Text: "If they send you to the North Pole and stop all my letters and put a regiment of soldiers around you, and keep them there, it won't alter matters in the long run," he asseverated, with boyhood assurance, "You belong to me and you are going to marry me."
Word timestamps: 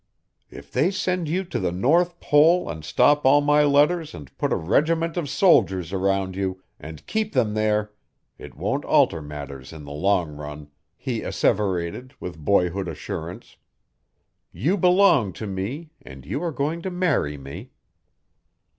"If 0.49 0.71
they 0.71 0.89
send 0.89 1.29
you 1.29 1.43
to 1.43 1.59
the 1.59 1.71
North 1.71 2.19
Pole 2.19 2.67
and 2.67 2.83
stop 2.83 3.23
all 3.23 3.39
my 3.39 3.63
letters 3.63 4.15
and 4.15 4.35
put 4.35 4.51
a 4.51 4.55
regiment 4.55 5.15
of 5.15 5.29
soldiers 5.29 5.93
around 5.93 6.35
you, 6.35 6.63
and 6.79 7.05
keep 7.05 7.33
them 7.33 7.53
there, 7.53 7.91
it 8.39 8.55
won't 8.55 8.83
alter 8.83 9.21
matters 9.21 9.71
in 9.71 9.83
the 9.85 9.91
long 9.91 10.31
run," 10.35 10.71
he 10.97 11.21
asseverated, 11.21 12.15
with 12.19 12.39
boyhood 12.43 12.87
assurance, 12.87 13.57
"You 14.51 14.75
belong 14.75 15.33
to 15.33 15.45
me 15.45 15.91
and 16.01 16.25
you 16.25 16.41
are 16.41 16.51
going 16.51 16.81
to 16.81 16.89
marry 16.89 17.37
me." 17.37 17.69